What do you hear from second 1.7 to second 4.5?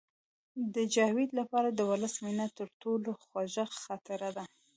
د ولس مینه تر ټولو خوږه خاطره ده